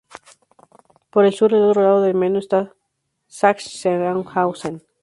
[1.11, 2.73] Por el sur, al otro lado del Meno, está
[3.27, 4.81] Sachsenhausen.